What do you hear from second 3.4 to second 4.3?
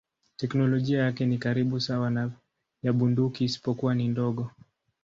isipokuwa ni